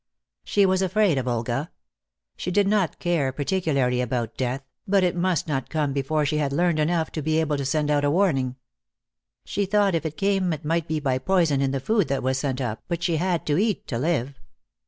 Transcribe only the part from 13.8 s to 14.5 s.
to live.